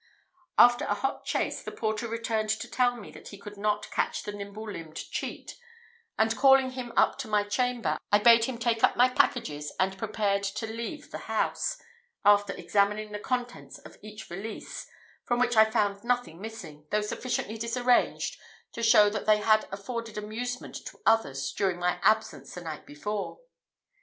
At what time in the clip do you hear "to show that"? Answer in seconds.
18.71-19.27